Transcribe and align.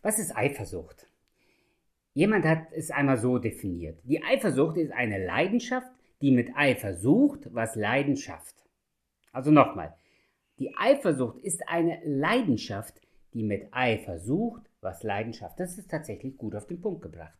Was 0.00 0.20
ist 0.20 0.36
Eifersucht? 0.36 1.08
Jemand 2.14 2.44
hat 2.44 2.72
es 2.72 2.90
einmal 2.90 3.18
so 3.18 3.38
definiert. 3.38 3.98
Die 4.04 4.22
Eifersucht 4.22 4.76
ist 4.76 4.92
eine 4.92 5.24
Leidenschaft, 5.24 5.88
die 6.20 6.30
mit 6.30 6.50
Eifer 6.56 6.94
sucht, 6.94 7.52
was 7.52 7.74
Leiden 7.74 8.16
schafft. 8.16 8.54
Also 9.32 9.50
nochmal. 9.50 9.94
Die 10.58 10.76
Eifersucht 10.76 11.38
ist 11.38 11.68
eine 11.68 12.00
Leidenschaft, 12.04 13.00
die 13.34 13.42
mit 13.42 13.68
Eifer 13.72 14.20
sucht, 14.20 14.62
was 14.80 15.02
Leiden 15.02 15.32
schafft. 15.32 15.58
Das 15.58 15.78
ist 15.78 15.90
tatsächlich 15.90 16.36
gut 16.36 16.54
auf 16.54 16.66
den 16.66 16.80
Punkt 16.80 17.02
gebracht. 17.02 17.38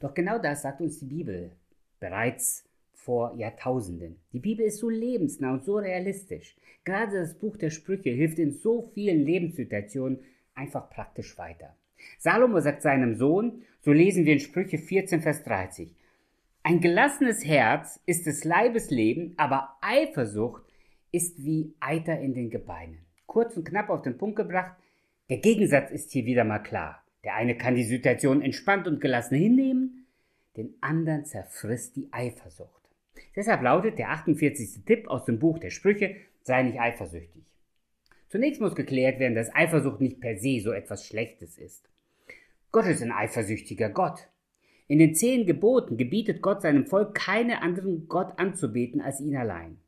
Doch 0.00 0.14
genau 0.14 0.38
das 0.38 0.62
sagt 0.62 0.80
uns 0.80 0.98
die 0.98 1.06
Bibel 1.06 1.52
bereits 1.98 2.64
vor 2.92 3.34
Jahrtausenden. 3.36 4.18
Die 4.32 4.40
Bibel 4.40 4.64
ist 4.64 4.78
so 4.78 4.88
lebensnah 4.88 5.52
und 5.52 5.64
so 5.64 5.76
realistisch. 5.76 6.56
Gerade 6.84 7.20
das 7.20 7.34
Buch 7.34 7.58
der 7.58 7.70
Sprüche 7.70 8.10
hilft 8.10 8.38
in 8.38 8.52
so 8.52 8.90
vielen 8.94 9.24
Lebenssituationen 9.24 10.20
einfach 10.54 10.90
praktisch 10.90 11.36
weiter. 11.38 11.74
Salomo 12.18 12.60
sagt 12.60 12.82
seinem 12.82 13.14
Sohn, 13.14 13.62
so 13.80 13.92
lesen 13.92 14.24
wir 14.24 14.34
in 14.34 14.40
Sprüche 14.40 14.78
14, 14.78 15.22
Vers 15.22 15.42
30, 15.44 15.94
ein 16.62 16.80
gelassenes 16.80 17.46
Herz 17.46 18.00
ist 18.04 18.26
des 18.26 18.44
Leibes 18.44 18.90
Leben, 18.90 19.32
aber 19.38 19.76
Eifersucht 19.80 20.62
ist 21.10 21.42
wie 21.42 21.72
Eiter 21.80 22.20
in 22.20 22.34
den 22.34 22.50
Gebeinen. 22.50 22.98
Kurz 23.26 23.56
und 23.56 23.64
knapp 23.64 23.88
auf 23.88 24.02
den 24.02 24.18
Punkt 24.18 24.36
gebracht, 24.36 24.76
der 25.30 25.38
Gegensatz 25.38 25.90
ist 25.90 26.12
hier 26.12 26.26
wieder 26.26 26.44
mal 26.44 26.58
klar. 26.58 27.02
Der 27.24 27.34
eine 27.34 27.56
kann 27.56 27.76
die 27.76 27.84
Situation 27.84 28.42
entspannt 28.42 28.86
und 28.86 29.00
gelassen 29.00 29.36
hinnehmen, 29.36 30.06
den 30.56 30.74
anderen 30.82 31.24
zerfrisst 31.24 31.96
die 31.96 32.08
Eifersucht. 32.12 32.82
Deshalb 33.34 33.62
lautet 33.62 33.98
der 33.98 34.10
48. 34.10 34.84
Tipp 34.84 35.08
aus 35.08 35.24
dem 35.24 35.38
Buch 35.38 35.58
der 35.58 35.70
Sprüche, 35.70 36.16
sei 36.42 36.62
nicht 36.62 36.78
eifersüchtig. 36.78 37.44
Zunächst 38.28 38.60
muss 38.60 38.74
geklärt 38.74 39.18
werden, 39.18 39.34
dass 39.34 39.54
Eifersucht 39.54 40.00
nicht 40.00 40.20
per 40.20 40.36
se 40.36 40.60
so 40.60 40.72
etwas 40.72 41.06
Schlechtes 41.06 41.56
ist. 41.56 41.88
Gott 42.72 42.86
ist 42.86 43.02
ein 43.02 43.10
eifersüchtiger 43.10 43.90
Gott. 43.90 44.28
In 44.86 45.00
den 45.00 45.12
zehn 45.16 45.44
Geboten 45.44 45.96
gebietet 45.96 46.40
Gott 46.40 46.62
seinem 46.62 46.86
Volk 46.86 47.16
keine 47.16 47.62
anderen 47.62 48.06
Gott 48.06 48.38
anzubeten 48.38 49.00
als 49.00 49.20
ihn 49.20 49.36
allein, 49.36 49.78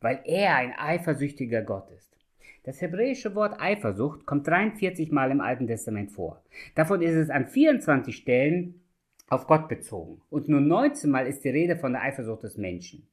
weil 0.00 0.20
er 0.24 0.54
ein 0.54 0.72
eifersüchtiger 0.72 1.62
Gott 1.62 1.90
ist. 1.90 2.16
Das 2.62 2.80
hebräische 2.80 3.34
Wort 3.34 3.60
Eifersucht 3.60 4.24
kommt 4.24 4.46
43 4.46 5.10
Mal 5.10 5.32
im 5.32 5.40
Alten 5.40 5.66
Testament 5.66 6.12
vor. 6.12 6.44
Davon 6.76 7.02
ist 7.02 7.16
es 7.16 7.28
an 7.28 7.48
24 7.48 8.14
Stellen 8.14 8.82
auf 9.28 9.48
Gott 9.48 9.68
bezogen. 9.68 10.20
Und 10.30 10.48
nur 10.48 10.60
19 10.60 11.10
Mal 11.10 11.26
ist 11.26 11.42
die 11.42 11.48
Rede 11.48 11.74
von 11.74 11.92
der 11.92 12.02
Eifersucht 12.02 12.44
des 12.44 12.56
Menschen. 12.56 13.08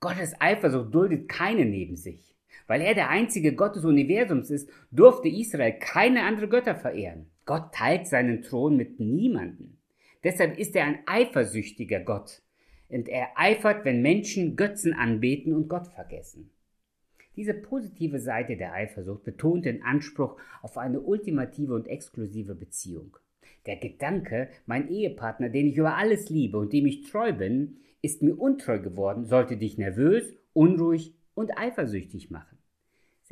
Gottes 0.00 0.40
Eifersucht 0.40 0.94
duldet 0.94 1.28
keine 1.28 1.66
neben 1.66 1.96
sich. 1.96 2.34
Weil 2.66 2.80
er 2.80 2.94
der 2.94 3.10
einzige 3.10 3.54
Gott 3.54 3.76
des 3.76 3.84
Universums 3.84 4.48
ist, 4.48 4.70
durfte 4.90 5.28
Israel 5.28 5.74
keine 5.78 6.22
andere 6.22 6.48
Götter 6.48 6.74
verehren. 6.74 7.26
Gott 7.46 7.72
teilt 7.72 8.06
seinen 8.06 8.42
Thron 8.42 8.76
mit 8.76 9.00
niemanden. 9.00 9.78
Deshalb 10.22 10.58
ist 10.58 10.74
er 10.74 10.86
ein 10.86 10.98
eifersüchtiger 11.06 12.00
Gott. 12.00 12.42
Und 12.88 13.08
er 13.08 13.28
eifert, 13.36 13.84
wenn 13.84 14.02
Menschen 14.02 14.56
Götzen 14.56 14.94
anbeten 14.94 15.52
und 15.52 15.68
Gott 15.68 15.88
vergessen. 15.88 16.50
Diese 17.36 17.54
positive 17.54 18.20
Seite 18.20 18.56
der 18.56 18.72
Eifersucht 18.72 19.24
betont 19.24 19.64
den 19.64 19.82
Anspruch 19.82 20.36
auf 20.62 20.78
eine 20.78 21.00
ultimative 21.00 21.74
und 21.74 21.88
exklusive 21.88 22.54
Beziehung. 22.54 23.16
Der 23.66 23.76
Gedanke, 23.76 24.48
mein 24.66 24.88
Ehepartner, 24.88 25.48
den 25.48 25.66
ich 25.66 25.76
über 25.76 25.96
alles 25.96 26.28
liebe 26.28 26.58
und 26.58 26.72
dem 26.72 26.86
ich 26.86 27.10
treu 27.10 27.32
bin, 27.32 27.78
ist 28.02 28.22
mir 28.22 28.36
untreu 28.36 28.78
geworden, 28.78 29.24
sollte 29.24 29.56
dich 29.56 29.78
nervös, 29.78 30.36
unruhig 30.52 31.14
und 31.34 31.58
eifersüchtig 31.58 32.30
machen. 32.30 32.53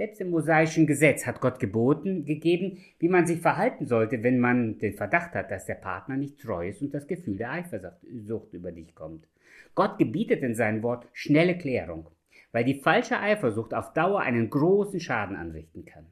Selbst 0.03 0.20
im 0.20 0.31
mosaischen 0.31 0.89
Gesetz 0.89 1.27
hat 1.27 1.41
Gott 1.41 1.61
geboten 1.61 2.25
gegeben, 2.25 2.78
wie 2.98 3.08
man 3.08 3.25
sich 3.25 3.39
verhalten 3.39 3.86
sollte, 3.86 4.25
wenn 4.25 4.41
man 4.41 4.77
den 4.78 4.94
Verdacht 4.94 5.36
hat, 5.36 5.53
dass 5.53 5.67
der 5.67 5.77
Partner 5.77 6.17
nicht 6.17 6.41
treu 6.41 6.69
ist 6.69 6.83
und 6.83 6.92
das 6.92 7.06
Gefühl 7.06 7.36
der 7.36 7.53
Eifersucht 7.53 8.53
über 8.53 8.72
dich 8.72 8.97
kommt. 8.97 9.28
Gott 9.77 9.98
gebietet 9.98 10.42
in 10.42 10.56
seinem 10.56 10.82
Wort 10.82 11.06
schnelle 11.12 11.56
Klärung, 11.56 12.09
weil 12.50 12.65
die 12.65 12.81
falsche 12.81 13.21
Eifersucht 13.21 13.75
auf 13.75 13.93
Dauer 13.93 14.19
einen 14.22 14.50
großen 14.50 14.99
Schaden 14.99 15.37
anrichten 15.37 15.84
kann. 15.84 16.06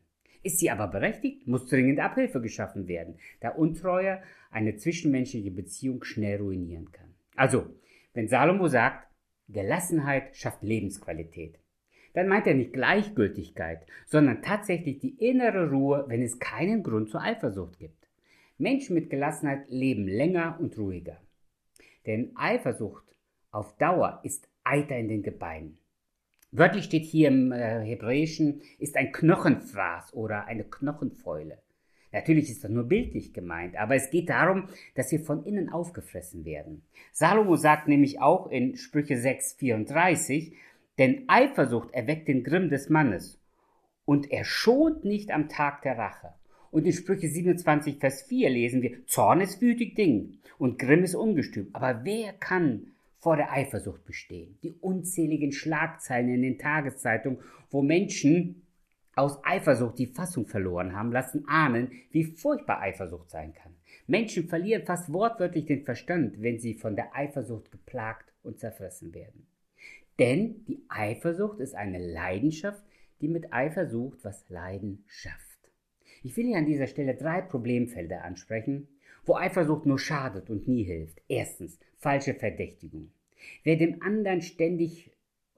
Ist 0.44 0.60
sie 0.60 0.70
aber 0.70 0.87
berechtigt, 0.87 1.48
muss 1.48 1.66
dringend 1.66 1.98
Abhilfe 1.98 2.41
geschaffen 2.41 2.87
werden, 2.87 3.16
da 3.41 3.48
Untreue 3.48 4.22
eine 4.53 4.76
zwischenmenschliche 4.76 5.50
Beziehung 5.50 6.04
schnell 6.04 6.41
ruinieren 6.41 6.93
kann. 6.93 7.12
Also, 7.34 7.66
wenn 8.14 8.28
Salomo 8.28 8.69
sagt, 8.69 9.09
Gelassenheit 9.48 10.37
schafft 10.37 10.62
Lebensqualität, 10.62 11.59
dann 12.12 12.28
meint 12.28 12.47
er 12.47 12.54
nicht 12.54 12.72
Gleichgültigkeit, 12.72 13.87
sondern 14.06 14.43
tatsächlich 14.43 14.98
die 14.98 15.16
innere 15.19 15.71
Ruhe, 15.71 16.04
wenn 16.09 16.22
es 16.22 16.38
keinen 16.38 16.82
Grund 16.82 17.10
zur 17.10 17.22
Eifersucht 17.22 17.78
gibt. 17.78 18.09
Menschen 18.59 18.94
mit 18.94 19.10
Gelassenheit 19.10 19.69
leben 19.69 20.06
länger 20.06 20.59
und 20.60 20.76
ruhiger. 20.76 21.19
Denn 22.06 22.32
Eifersucht 22.37 23.04
auf 23.50 23.76
Dauer 23.78 24.20
ist 24.22 24.49
Eiter 24.65 24.97
in 24.97 25.09
den 25.09 25.22
Gebeinen. 25.22 25.78
Wörtlich 26.53 26.84
steht 26.84 27.04
hier 27.04 27.28
im 27.28 27.53
äh, 27.53 27.81
Hebräischen, 27.84 28.60
ist 28.78 28.97
ein 28.97 29.12
Knochenfraß 29.12 30.15
oder 30.15 30.47
eine 30.47 30.65
Knochenfäule. 30.65 31.59
Natürlich 32.12 32.50
ist 32.50 32.65
das 32.65 32.70
nur 32.70 32.84
bildlich 32.84 33.32
gemeint, 33.32 33.76
aber 33.76 33.94
es 33.94 34.10
geht 34.10 34.31
darum, 34.31 34.69
dass 34.97 35.12
wir 35.12 35.20
von 35.20 35.44
innen 35.44 35.69
aufgefressen 35.69 36.44
werden. 36.44 36.82
Salomo 37.12 37.54
sagt 37.54 37.87
nämlich 37.87 38.20
auch 38.20 38.50
in 38.50 38.76
Sprüche 38.76 39.16
6, 39.16 39.54
34, 39.54 40.56
denn 41.00 41.25
Eifersucht 41.27 41.93
erweckt 41.93 42.28
den 42.28 42.44
Grimm 42.44 42.69
des 42.71 42.88
Mannes 42.88 43.41
und 44.05 44.31
er 44.31 44.44
schont 44.44 45.05
nicht 45.05 45.33
am 45.33 45.49
Tag 45.49 45.83
der 45.83 45.99
Rache. 45.99 46.34
Und 46.71 46.87
in 46.87 46.93
Sprüche 46.93 47.27
27, 47.27 47.99
Vers 47.99 48.22
4 48.22 48.50
lesen 48.50 48.83
wir, 48.83 49.05
Zorn 49.06 49.41
ist 49.41 49.61
wütig 49.61 49.97
Ding 49.97 50.38
und 50.59 50.78
Grimm 50.78 51.03
ist 51.03 51.16
ungestüm. 51.16 51.71
Aber 51.72 52.05
wer 52.05 52.33
kann 52.34 52.93
vor 53.19 53.37
der 53.37 53.53
Eifersucht 53.53 54.05
bestehen. 54.05 54.59
Die 54.62 54.72
unzähligen 54.81 55.53
Schlagzeilen 55.53 56.34
in 56.34 56.43
den 56.43 56.59
Tageszeitungen, 56.59 57.38
wo 57.71 57.82
Menschen 57.82 58.62
aus 59.15 59.44
Eifersucht 59.44 59.99
die 59.99 60.06
Fassung 60.06 60.47
verloren 60.47 60.94
haben, 60.94 61.12
lassen 61.12 61.44
ahnen, 61.47 61.93
wie 62.11 62.25
furchtbar 62.25 62.81
Eifersucht 62.81 63.31
sein 63.31 63.53
kann. 63.53 63.75
Menschen 64.06 64.49
verlieren 64.49 64.87
fast 64.87 65.12
wortwörtlich 65.12 65.67
den 65.67 65.84
Verstand, 65.84 66.41
wenn 66.41 66.59
sie 66.59 66.75
von 66.75 66.97
der 66.97 67.15
Eifersucht 67.15 67.71
geplagt 67.71 68.32
und 68.43 68.59
zerfressen 68.59 69.15
werden. 69.15 69.47
Denn 70.18 70.64
die 70.66 70.82
Eifersucht 70.88 71.60
ist 71.60 71.74
eine 71.74 71.98
Leidenschaft, 71.98 72.82
die 73.20 73.28
mit 73.28 73.52
Eifer 73.52 73.86
sucht, 73.86 74.18
was 74.22 74.48
Leiden 74.48 75.04
schafft. 75.06 75.70
Ich 76.22 76.36
will 76.36 76.46
hier 76.46 76.58
an 76.58 76.66
dieser 76.66 76.86
Stelle 76.86 77.14
drei 77.14 77.41
Problemfelder 77.41 78.24
ansprechen, 78.24 78.88
wo 79.24 79.36
Eifersucht 79.36 79.86
nur 79.86 79.98
schadet 79.98 80.50
und 80.50 80.69
nie 80.69 80.82
hilft. 80.82 81.22
Erstens, 81.28 81.78
falsche 81.96 82.34
Verdächtigung. 82.34 83.10
Wer 83.64 83.76
dem 83.76 84.02
anderen 84.02 84.42
ständig 84.42 85.10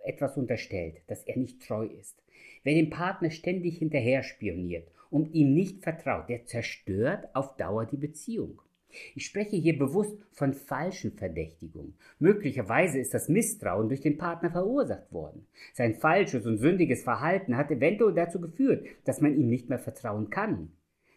etwas 0.05 0.37
unterstellt, 0.37 1.03
dass 1.07 1.25
er 1.25 1.37
nicht 1.37 1.63
treu 1.67 1.87
ist, 1.87 2.23
wer 2.63 2.75
dem 2.75 2.91
Partner 2.91 3.31
ständig 3.31 3.79
hinterher 3.79 4.23
spioniert 4.23 4.89
und 5.11 5.35
ihm 5.35 5.55
nicht 5.55 5.83
vertraut, 5.83 6.29
der 6.29 6.47
zerstört 6.47 7.29
auf 7.35 7.57
Dauer 7.57 7.87
die 7.87 7.97
Beziehung. 7.97 8.61
Ich 9.15 9.27
spreche 9.27 9.57
hier 9.57 9.79
bewusst 9.79 10.17
von 10.33 10.55
falschen 10.55 11.13
Verdächtigungen. 11.13 11.95
Möglicherweise 12.19 12.99
ist 12.99 13.15
das 13.15 13.29
Misstrauen 13.29 13.89
durch 13.89 14.01
den 14.01 14.19
Partner 14.19 14.51
verursacht 14.51 15.13
worden. 15.13 15.47
Sein 15.73 15.95
falsches 15.95 16.47
und 16.47 16.59
sündiges 16.59 17.03
Verhalten 17.03 17.57
hat 17.57 17.71
eventuell 17.71 18.15
dazu 18.15 18.41
geführt, 18.41 18.87
dass 19.05 19.21
man 19.21 19.37
ihm 19.37 19.49
nicht 19.49 19.69
mehr 19.69 19.79
vertrauen 19.79 20.31
kann 20.31 20.73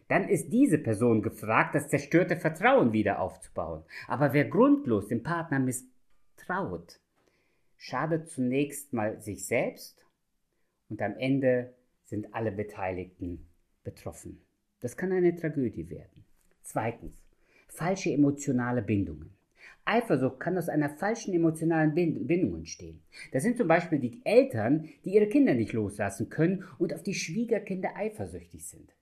dann 0.08 0.28
ist 0.28 0.52
diese 0.52 0.78
Person 0.78 1.22
gefragt, 1.22 1.74
das 1.74 1.88
zerstörte 1.88 2.36
Vertrauen 2.36 2.92
wieder 2.92 3.20
aufzubauen. 3.20 3.82
Aber 4.06 4.32
wer 4.32 4.44
grundlos 4.44 5.08
dem 5.08 5.22
Partner 5.22 5.58
misstraut, 5.58 7.00
schadet 7.76 8.28
zunächst 8.28 8.92
mal 8.92 9.20
sich 9.20 9.46
selbst 9.46 10.04
und 10.88 11.02
am 11.02 11.16
Ende 11.16 11.74
sind 12.04 12.32
alle 12.34 12.52
Beteiligten 12.52 13.48
betroffen. 13.82 14.40
Das 14.80 14.96
kann 14.96 15.10
eine 15.10 15.34
Tragödie 15.34 15.90
werden. 15.90 16.24
Zweitens, 16.62 17.25
falsche 17.76 18.10
emotionale 18.10 18.82
Bindungen. 18.82 19.30
Eifersucht 19.84 20.40
kann 20.40 20.58
aus 20.58 20.68
einer 20.68 20.90
falschen 20.90 21.32
emotionalen 21.32 21.94
Bindung 21.94 22.56
entstehen. 22.56 23.02
Das 23.32 23.44
sind 23.44 23.56
zum 23.56 23.68
Beispiel 23.68 24.00
die 24.00 24.20
Eltern, 24.24 24.88
die 25.04 25.14
ihre 25.14 25.28
Kinder 25.28 25.54
nicht 25.54 25.72
loslassen 25.72 26.28
können 26.28 26.64
und 26.78 26.92
auf 26.92 27.04
die 27.04 27.14
Schwiegerkinder 27.14 27.90
eifersüchtig 27.94 28.66
sind. 28.66 28.96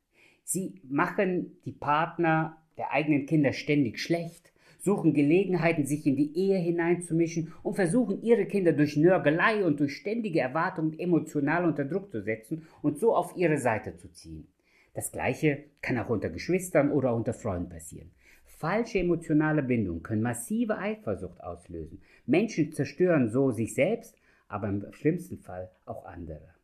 Sie 0.44 0.75
machen 0.87 1.56
die 1.65 1.73
Partner 1.73 2.59
der 2.76 2.93
eigenen 2.93 3.25
Kinder 3.25 3.55
ständig 3.55 3.99
schlecht, 3.99 4.53
suchen 4.79 5.15
Gelegenheiten, 5.15 5.87
sich 5.87 6.06
in 6.06 6.17
die 6.17 6.37
Ehe 6.37 6.59
hineinzumischen 6.59 7.55
und 7.62 7.77
versuchen 7.77 8.23
ihre 8.23 8.44
Kinder 8.44 8.73
durch 8.73 8.99
Nörgelei 8.99 9.65
und 9.65 9.81
durch 9.81 9.97
ständige 9.97 10.41
Erwartungen 10.41 10.99
emotional 10.99 11.65
unter 11.65 11.87
Druck 11.87 12.11
zu 12.11 12.20
setzen 12.20 12.67
und 12.82 12.99
so 12.99 13.17
auf 13.17 13.35
ihre 13.37 13.56
Seite 13.56 13.97
zu 13.97 14.12
ziehen. 14.12 14.49
Das 14.93 15.11
gleiche 15.11 15.65
kann 15.81 15.99
auch 15.99 16.11
unter 16.11 16.29
Geschwistern 16.29 16.93
oder 16.93 17.15
unter 17.15 17.32
Freunden 17.32 17.70
passieren. 17.70 18.11
Falsche 18.56 19.01
emotionale 19.01 19.62
Bindungen 19.62 20.03
können 20.03 20.23
massive 20.23 20.79
Eifersucht 20.79 21.43
auslösen. 21.43 22.01
Menschen 22.27 22.73
zerstören 22.73 23.29
so 23.29 23.51
sich 23.51 23.75
selbst, 23.75 24.17
aber 24.49 24.69
im 24.69 24.93
schlimmsten 24.93 25.39
Fall 25.39 25.71
auch 25.85 26.05
andere. 26.05 26.55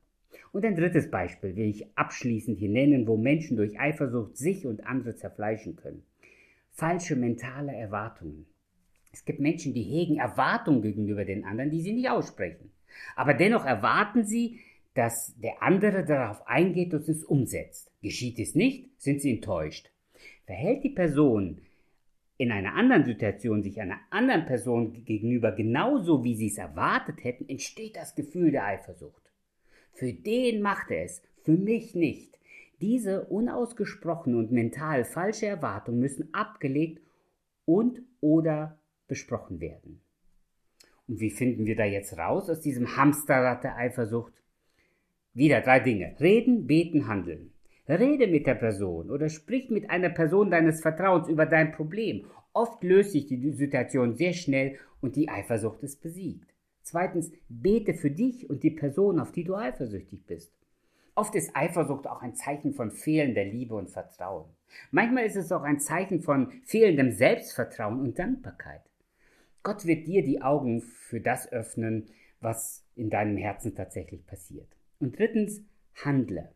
Und 0.52 0.64
ein 0.64 0.76
drittes 0.76 1.10
Beispiel 1.10 1.56
will 1.56 1.66
ich 1.66 1.86
abschließend 1.96 2.58
hier 2.58 2.70
nennen, 2.70 3.06
wo 3.06 3.16
Menschen 3.16 3.56
durch 3.56 3.78
Eifersucht 3.78 4.36
sich 4.36 4.66
und 4.66 4.86
andere 4.86 5.16
zerfleischen 5.16 5.76
können. 5.76 6.04
Falsche 6.70 7.16
mentale 7.16 7.72
Erwartungen. 7.72 8.46
Es 9.12 9.24
gibt 9.24 9.40
Menschen, 9.40 9.74
die 9.74 9.82
hegen 9.82 10.18
Erwartungen 10.18 10.82
gegenüber 10.82 11.24
den 11.24 11.44
anderen, 11.44 11.70
die 11.70 11.82
sie 11.82 11.92
nicht 11.92 12.08
aussprechen. 12.08 12.70
Aber 13.16 13.34
dennoch 13.34 13.64
erwarten 13.64 14.24
sie, 14.24 14.60
dass 14.94 15.34
der 15.36 15.62
andere 15.62 16.04
darauf 16.04 16.46
eingeht 16.46 16.94
und 16.94 17.08
es 17.08 17.24
umsetzt. 17.24 17.92
Geschieht 18.02 18.38
es 18.38 18.54
nicht, 18.54 18.90
sind 19.00 19.20
sie 19.20 19.34
enttäuscht. 19.34 19.90
Verhält 20.46 20.84
die 20.84 20.90
Person 20.90 21.60
in 22.40 22.52
einer 22.52 22.74
anderen 22.74 23.04
Situation 23.04 23.62
sich 23.62 23.82
einer 23.82 23.98
anderen 24.08 24.46
Person 24.46 25.04
gegenüber 25.04 25.52
genauso, 25.52 26.24
wie 26.24 26.34
sie 26.34 26.46
es 26.46 26.56
erwartet 26.56 27.22
hätten, 27.22 27.46
entsteht 27.50 27.96
das 27.96 28.14
Gefühl 28.14 28.50
der 28.50 28.64
Eifersucht. 28.64 29.30
Für 29.92 30.10
den 30.10 30.62
macht 30.62 30.90
er 30.90 31.04
es, 31.04 31.20
für 31.42 31.52
mich 31.52 31.94
nicht. 31.94 32.38
Diese 32.80 33.26
unausgesprochene 33.26 34.38
und 34.38 34.52
mental 34.52 35.04
falsche 35.04 35.48
Erwartung 35.48 35.98
müssen 35.98 36.32
abgelegt 36.32 37.02
und 37.66 38.00
oder 38.22 38.78
besprochen 39.06 39.60
werden. 39.60 40.00
Und 41.08 41.20
wie 41.20 41.30
finden 41.30 41.66
wir 41.66 41.76
da 41.76 41.84
jetzt 41.84 42.16
raus 42.16 42.48
aus 42.48 42.62
diesem 42.62 42.96
Hamsterrad 42.96 43.64
der 43.64 43.76
Eifersucht? 43.76 44.32
Wieder 45.34 45.60
drei 45.60 45.80
Dinge. 45.80 46.16
Reden, 46.18 46.66
beten, 46.66 47.06
handeln. 47.06 47.52
Rede 47.98 48.26
mit 48.26 48.46
der 48.46 48.54
Person 48.54 49.10
oder 49.10 49.28
sprich 49.28 49.70
mit 49.70 49.90
einer 49.90 50.10
Person 50.10 50.50
deines 50.50 50.80
Vertrauens 50.80 51.28
über 51.28 51.46
dein 51.46 51.72
Problem. 51.72 52.26
Oft 52.52 52.82
löst 52.84 53.12
sich 53.12 53.26
die 53.26 53.50
Situation 53.52 54.14
sehr 54.14 54.32
schnell 54.32 54.78
und 55.00 55.16
die 55.16 55.28
Eifersucht 55.28 55.82
ist 55.82 56.02
besiegt. 56.02 56.52
Zweitens, 56.82 57.30
bete 57.48 57.94
für 57.94 58.10
dich 58.10 58.48
und 58.50 58.62
die 58.62 58.70
Person, 58.70 59.20
auf 59.20 59.32
die 59.32 59.44
du 59.44 59.54
eifersüchtig 59.54 60.26
bist. 60.26 60.52
Oft 61.14 61.34
ist 61.34 61.54
Eifersucht 61.54 62.06
auch 62.06 62.22
ein 62.22 62.34
Zeichen 62.34 62.72
von 62.72 62.90
fehlender 62.90 63.44
Liebe 63.44 63.74
und 63.74 63.90
Vertrauen. 63.90 64.46
Manchmal 64.90 65.24
ist 65.26 65.36
es 65.36 65.52
auch 65.52 65.62
ein 65.62 65.80
Zeichen 65.80 66.20
von 66.20 66.52
fehlendem 66.64 67.12
Selbstvertrauen 67.12 68.00
und 68.00 68.18
Dankbarkeit. 68.18 68.82
Gott 69.62 69.84
wird 69.84 70.06
dir 70.06 70.24
die 70.24 70.40
Augen 70.40 70.80
für 70.80 71.20
das 71.20 71.50
öffnen, 71.52 72.06
was 72.40 72.86
in 72.96 73.10
deinem 73.10 73.36
Herzen 73.36 73.74
tatsächlich 73.74 74.26
passiert. 74.26 74.68
Und 74.98 75.18
drittens, 75.18 75.62
handle. 76.04 76.50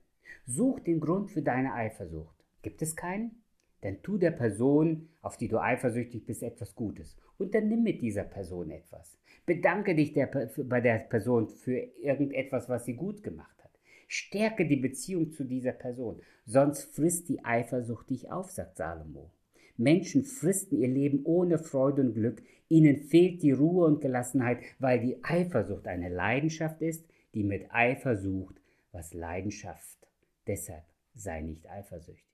Such 0.47 0.81
den 0.81 1.01
Grund 1.01 1.31
für 1.31 1.43
deine 1.43 1.75
Eifersucht. 1.75 2.35
Gibt 2.63 2.83
es 2.83 2.97
keinen? 2.97 3.43
Dann 3.83 4.03
tu 4.03 4.17
der 4.17 4.31
Person, 4.31 5.09
auf 5.21 5.37
die 5.37 5.49
du 5.49 5.61
eifersüchtig 5.61 6.25
bist, 6.25 6.43
etwas 6.43 6.75
Gutes. 6.75 7.17
Unternimm 7.37 7.83
mit 7.83 8.01
dieser 8.01 8.25
Person 8.25 8.71
etwas. 8.71 9.19
Bedanke 9.45 9.95
dich 9.95 10.15
der, 10.15 10.27
bei 10.65 10.81
der 10.81 10.99
Person 11.01 11.49
für 11.49 11.77
irgendetwas, 12.01 12.69
was 12.69 12.87
sie 12.87 12.95
gut 12.95 13.23
gemacht 13.23 13.63
hat. 13.63 13.71
Stärke 14.09 14.67
die 14.67 14.77
Beziehung 14.77 15.33
zu 15.33 15.45
dieser 15.45 15.73
Person, 15.73 16.21
sonst 16.47 16.85
frisst 16.95 17.29
die 17.29 17.45
Eifersucht 17.45 18.09
dich 18.09 18.31
auf, 18.31 18.51
sagt 18.51 18.77
Salomo. 18.77 19.31
Menschen 19.77 20.25
fristen 20.25 20.79
ihr 20.79 20.89
Leben 20.89 21.21
ohne 21.25 21.59
Freude 21.59 22.03
und 22.03 22.15
Glück, 22.15 22.43
ihnen 22.69 22.97
fehlt 22.97 23.43
die 23.43 23.51
Ruhe 23.51 23.87
und 23.87 24.01
Gelassenheit, 24.01 24.61
weil 24.79 25.01
die 25.01 25.23
Eifersucht 25.25 25.89
eine 25.89 26.09
Leidenschaft 26.09 26.81
ist, 26.81 27.05
die 27.35 27.43
mit 27.43 27.67
Eifer 27.71 28.17
sucht, 28.17 28.61
was 28.93 29.13
Leidenschaft. 29.13 30.04
Deshalb 30.47 30.85
sei 31.15 31.41
nicht 31.41 31.69
eifersüchtig. 31.69 32.34